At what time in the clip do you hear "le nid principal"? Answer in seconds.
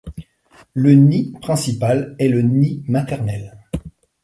0.73-2.15